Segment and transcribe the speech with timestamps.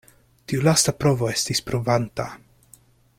[0.51, 2.29] Tiu lasta provo estis pruvanta.